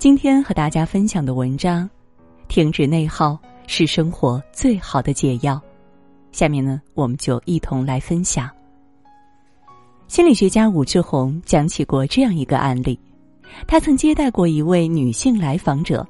[0.00, 1.86] 今天和大家分享的文章，
[2.48, 5.60] 停止内耗是生活最好的解药。
[6.32, 8.48] 下面呢，我们就一同来分享。
[10.08, 12.98] 心理学家武志红讲起过这样一个案例：
[13.66, 16.08] 他曾接待过一位女性来访者，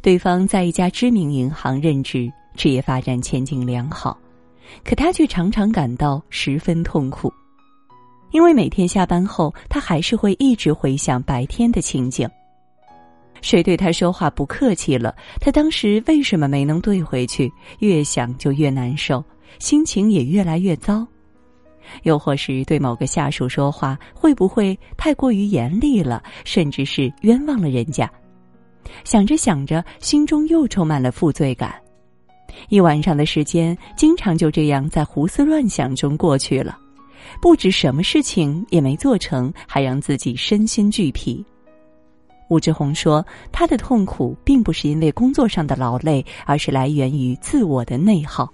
[0.00, 4.16] 对方在一家知名银行任职，职业发展前景良好，
[4.82, 7.30] 可他却常常感到十分痛苦。
[8.30, 12.26] 因为每天下班后，他还是会一直回想白天的情景。
[13.42, 15.14] 谁对他说话不客气了？
[15.40, 17.50] 他当时为什么没能怼回去？
[17.78, 19.24] 越想就越难受，
[19.58, 21.06] 心情也越来越糟。
[22.04, 26.22] 又或是对某个下属说话，会不会太过于严厉了？
[26.44, 28.08] 甚至是冤枉了人家？
[29.04, 31.74] 想着想着，心中又充满了负罪感。
[32.68, 36.78] 一晚上的时间，经常就这样在胡思乱想中过去了。
[37.40, 41.44] 不止什么事情也没做成，还让自己身心俱疲。
[42.50, 48.52] 武志红说：“他的痛苦并不是因为工作上的劳累，而是来源于自我的内耗。”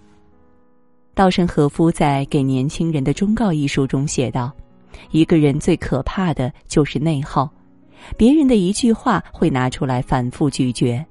[1.15, 4.53] 稻盛和夫在《给年轻人的忠告》一书中写道
[5.13, 7.49] ：“一个人最可怕的就是内耗，
[8.19, 11.03] 别人的一句话会拿出来反复咀嚼，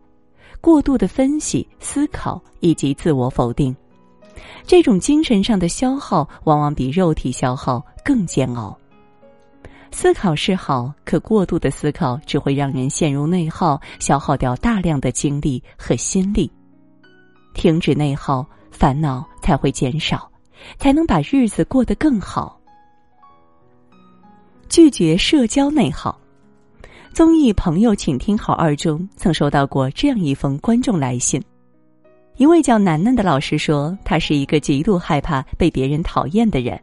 [0.61, 3.75] 过度的分析、思考以及自我否定。”
[4.67, 8.77] 这种精神上的消耗，往往比肉体消耗更煎熬。
[9.97, 16.51] 思考是好，可过度的思考只会让人陷入内耗，消耗掉大量的精力和心力。
[17.53, 20.29] 停止内耗，烦恼才会减少，
[20.77, 22.59] 才能把日子过得更好。
[24.67, 26.19] 拒绝社交内耗。
[27.13, 31.41] 综艺《朋友，请听好二》中曾收到过这样一封观众来信。
[32.35, 36.77] 一位叫楠楠的老师说：“他是一个极度害怕被别人讨厌的人，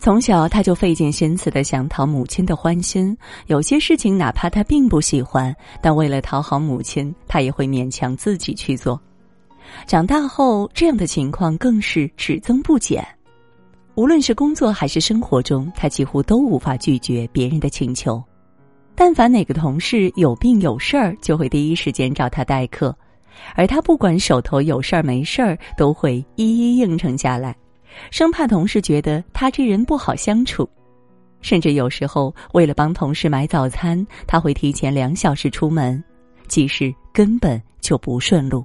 [0.00, 3.14] 从小他就费尽心思的想讨母亲的欢心。
[3.48, 8.98] 有些事情哪怕他并不喜欢，但为了讨好母亲，他也会勉强自己去做。
[9.86, 13.06] 长大后，这样的情况更是只增不减。
[13.94, 18.22] 无论是工作还是生活中，他几乎都无法拒绝别人的请求。
[18.94, 22.96] 但凡哪个同事有病有事儿，就会第一时间找他代课。”
[23.54, 27.54] 而他不管手头有事儿没事儿，都会一一应承下来，
[28.10, 30.68] 生怕同事觉得他这人不好相处。
[31.42, 36.02] 甚至有时候为了帮同事买早餐，他会提前两小时出门，
[36.48, 38.64] 即使根本就不顺路。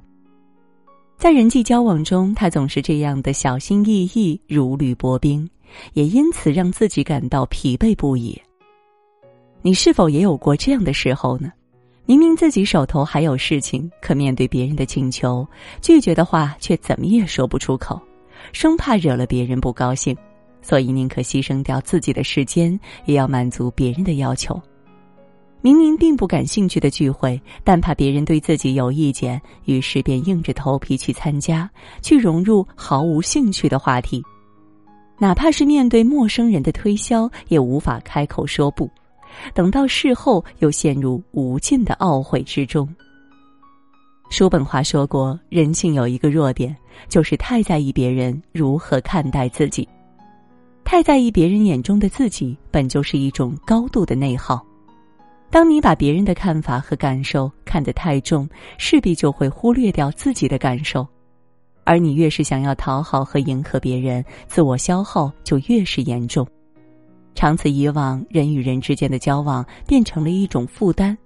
[1.18, 5.50] 在人际交往中，他总是这样的小心翼翼、如履薄冰，
[5.94, 8.40] 也因此让自己感到疲惫不已。
[9.62, 11.52] 你是否也有过这样的时候呢？
[12.06, 15.47] 明明自己手头还有事情，可面对别人的请求，
[15.81, 18.00] 拒绝的话却怎么也说不出口，
[18.51, 20.16] 生怕惹了别人不高兴，
[20.61, 24.61] 所以宁可牺牲掉自己的时间，也要满足别人的要求。
[25.61, 31.67] 明明并不感兴趣的聚会，但怕别人对自己有意见，于是便硬着头皮去参加，
[32.03, 34.22] 去融入毫无兴趣的话题，
[35.17, 38.88] 哪怕是面对陌生人的推销，也无法开口说不。
[39.56, 42.88] 等到事后，又陷入无尽的懊悔之中。
[44.30, 46.75] 叔本华说过，人性有一个弱点，
[47.08, 49.88] 就是太在意别人如何看待自己。
[50.84, 54.63] 太在意别人眼中的自己，本就是一种高度的内耗。
[55.50, 61.07] 当你把别人的看法和感受看得太重，势必就会忽略掉自己的感受。
[61.86, 66.46] 而你越是想要讨好和迎合别人，自我消耗就越是严重。
[67.36, 71.18] 长此以往，人与人之间的交往变成了一种负担。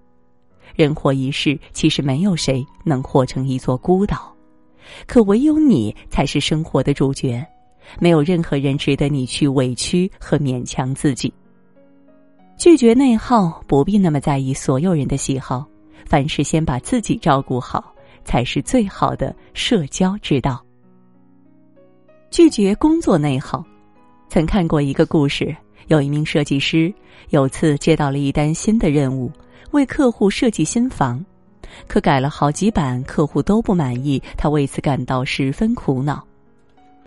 [0.75, 4.33] 人活一世，其实没有谁能活成一座孤岛，
[5.07, 7.45] 可唯有你才是生活的主角。
[7.99, 11.33] 没有任何人值得你去委屈和勉强自己。
[12.55, 15.65] 拒绝内耗，不必那么在意所有人的喜好，
[16.05, 17.91] 凡事先把自己照顾好，
[18.23, 20.63] 才是最好的社交之道。
[22.29, 23.65] 拒绝工作内耗，
[24.27, 25.55] 曾看过一个故事。
[25.87, 26.93] 有一名设计师
[27.29, 29.31] 有次接到了一单新的任务，
[29.71, 31.23] 为客户设计新房，
[31.87, 36.23] 可改了好几版，客户都不满意，他为此感到十分苦恼。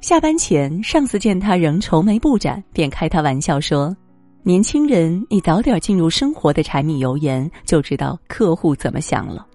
[0.01, 3.97] 下班前，上司见他仍愁眉不展，便开他玩笑说
[4.43, 9.47] ：“年轻人，你早点进入生活的柴米油盐，就知道客户怎么想了。”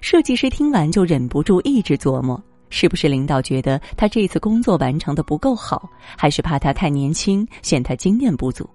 [0.00, 2.40] 设计师听完就忍不住一直琢磨。
[2.68, 5.88] 是不是领导觉得他这次工作完成的不够好，
[6.18, 8.68] 还是怕他太年轻，嫌他经验不足？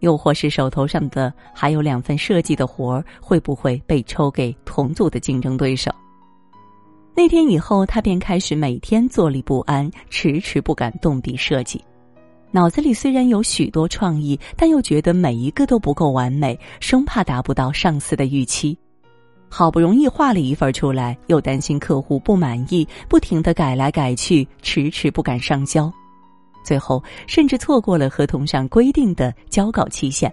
[0.00, 5.90] 又或是手头上的还有两份设计的活儿，会不会被抽给同组的竞争对手？
[7.14, 11.82] 那天以后，他便开始每天坐立不安，迟迟不敢动笔设计。
[12.50, 18.78] 脑子里虽然有许多创意，但又觉得每一个都不够完美，生怕达不到上司的预期。
[19.50, 25.92] 好不容易画了一份出来，又担心客户不满意，不停的改来改去，迟迟不敢上交，
[26.68, 30.30] 最后甚至错过了合同上规定的交稿期限。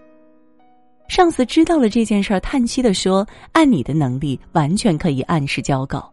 [1.08, 6.12] 上司知道了这件事儿，叹息的说：“按你的能力，完全可以按时交稿。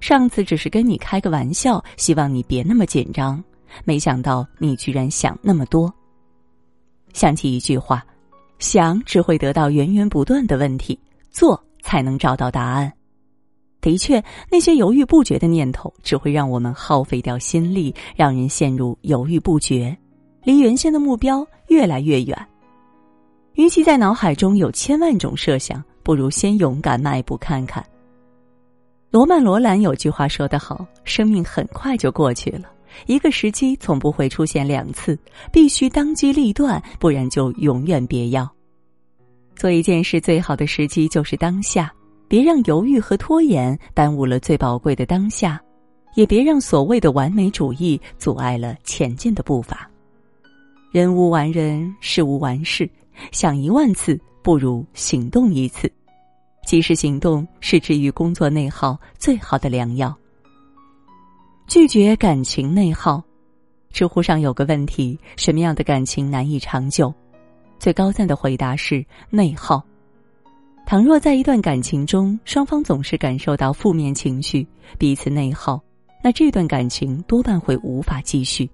[0.00, 3.42] 上次只是跟你开个玩笑，希望你别那么紧张。
[3.84, 5.92] 没想到你居然想那么多。”
[7.14, 8.04] 想起一句话
[8.58, 10.98] ：“想只会得到源源不断的问题，
[11.30, 12.92] 做。”才能找到答案。
[13.80, 19.96] 的确，那些犹豫不决的念头只会让我们耗费掉心力，让人陷入犹豫不决，
[20.44, 22.46] 离原先的目标越来越远。
[23.54, 27.84] 与其在脑海中有千万种设想，不如先勇敢迈步看看。
[29.10, 32.70] 罗曼·罗兰有句话说得好：“生命很快就过去了，
[33.06, 35.18] 一个时机从不会出现两次，
[35.52, 38.48] 必须当机立断，不然就永远别要。”
[39.56, 41.92] 做一件事最好的时机就是当下，
[42.30, 45.60] 别让犹豫和拖延耽误了最宝贵的当下，
[46.14, 49.90] 也别让所谓的完美主义阻碍了前进的步伐。
[50.92, 52.88] 人无完人，事无完事，
[53.32, 55.90] 想一万次不如行动一次。
[56.64, 60.16] 及时行动是治愈工作内耗最好的良药。
[61.66, 63.20] 拒绝感情内耗。
[63.90, 67.12] 知乎上有个问题：什么样的感情难以长久？
[67.80, 69.84] 最高赞的回答是内耗。
[70.90, 74.66] 倘若在一段感情中，双方总是感受到负面情绪，
[74.98, 75.80] 彼此内耗，
[76.20, 78.68] 那这段感情多半会无法继续。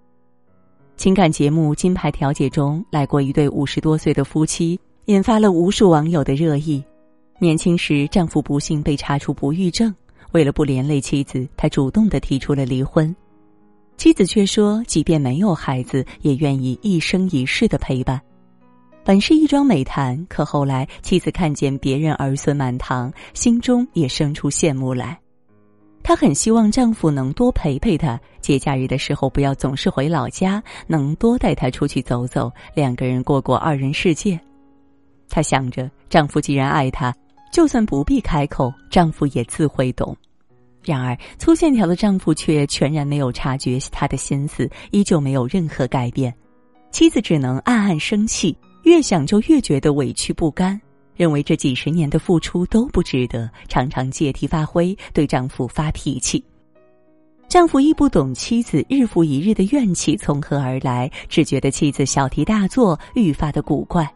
[0.96, 6.82] 情感节目《金牌调解》中来过一对五十多岁的夫妻，引发了无数网友的热议。
[7.38, 9.94] 年轻时，丈夫不幸被查出不育症，
[10.32, 13.14] 为了不连累妻子，他主动的提出了离婚。
[13.98, 18.18] 妻子却说，即便没有孩子，也愿意一生一世的陪伴。
[19.06, 25.16] 本是一桩美谈，可后来妻子看见别人儿孙满堂，心中也生出羡慕来。
[26.02, 34.36] 她很希望丈夫能多陪陪她，节假日的时候不要总是回老家，能多带她出去走走，两个人过过二人世界。
[35.28, 37.14] 她想着，丈夫既然爱她，
[37.52, 40.16] 就算不必开口，丈夫也自会懂。
[40.82, 46.34] 然而，粗线条的丈夫却全然没有察觉她的心思，依旧没有任何改变。
[46.90, 48.56] 妻子只能暗暗生气。
[48.86, 50.80] 越想就越觉得委屈不甘，
[51.16, 56.42] 认为这几十年的付出都不值得，常常借题发挥，对丈夫发脾气。
[57.48, 64.08] 丈夫亦不懂妻子日复一日的怨气从何而来，只觉得妻子小题大做，愈发的古怪。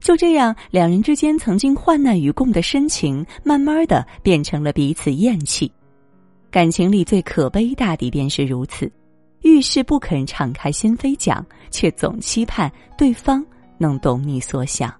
[0.00, 5.70] 就这样，两人之间曾经患难与共的深情，慢慢的变成了彼此厌弃。
[6.50, 8.90] 感情里最可悲，大抵便是如此：
[9.42, 13.44] 遇事不肯敞开心扉讲，却总期盼对方。
[13.78, 14.92] 能懂你所想，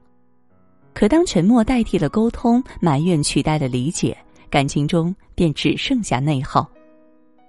[0.93, 4.17] 可当沉默代替了沟通，埋怨取代了理解，
[4.51, 6.69] 感情中便只剩下内耗。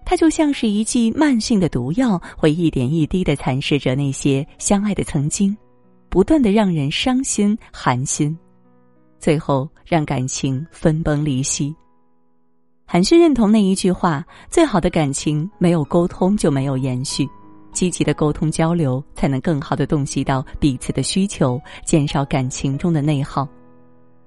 [0.06, 5.56] 它就像是一剂慢性的毒药，会一点一滴的蚕食着那些相爱的曾经，
[6.10, 8.38] 不断的让人伤心寒心，
[9.20, 11.76] 最后让感情分崩离析。
[12.86, 17.28] 还是认同那一句话：最好的感情没有沟通就没有延续。
[17.76, 23.46] 积极的沟通交流，才能更好的洞悉到彼此的需求，减少感情中的内耗；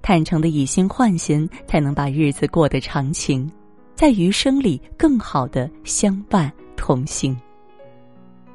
[0.02, 3.50] 坦诚的以心换心，才能把日子过得长情，
[3.94, 7.36] 在余生里更好的相伴同行。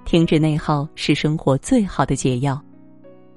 [0.05, 2.61] 停止内耗是生活最好的解药。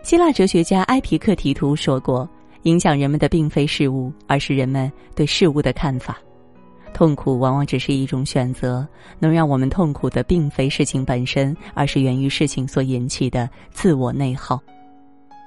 [0.02, 2.28] 希腊哲学家埃皮克提图说过
[2.62, 6.18] ：“影响人们的并非事物，而是人们对事物的看法。”
[6.96, 8.88] 痛苦往往只是一种选择，
[9.18, 14.58] 能让我们痛苦的并非事情本身，而是源于事情所引起的自我内耗。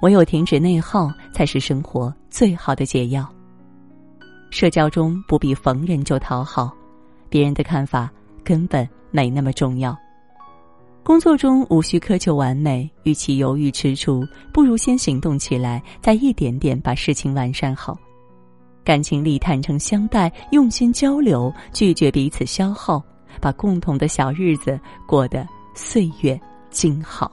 [0.04, 3.28] 唯有停止内耗，才是生活最好的解药。
[4.52, 6.72] 社交中不必逢人就讨好，
[7.30, 8.12] 别人的看法
[8.44, 9.98] 根本没那么重要。
[11.04, 17.98] 工作中无需苛求完美，与其犹豫踟蹰，不如先行动起来，再一点点把事情完善好。
[18.90, 23.00] 感情里坦诚相待，用心交流，拒绝彼此消耗，
[23.40, 26.42] 把共同的小日子过得岁月
[26.72, 27.32] 静好。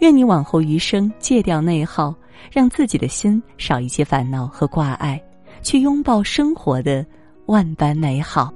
[0.00, 2.14] 愿你往后余生戒掉内耗，
[2.50, 5.18] 让自己的心少一些烦恼和挂碍，
[5.62, 7.06] 去拥抱生活的
[7.46, 8.52] 万般美好。